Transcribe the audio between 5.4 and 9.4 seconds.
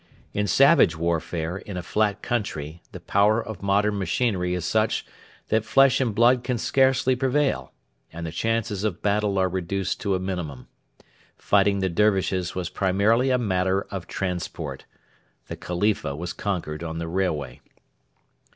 that flesh and blood can scarcely prevail, and the chances of battle